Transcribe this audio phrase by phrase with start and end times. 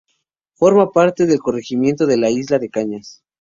[0.53, 3.21] Forma parte del corregimiento de Isla de Cañas.